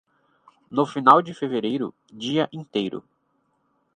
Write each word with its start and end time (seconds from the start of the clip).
No 0.77 0.83
final 0.87 1.21
de 1.21 1.31
fevereiro, 1.31 1.93
dia 2.11 2.49
inteiro. 2.51 3.03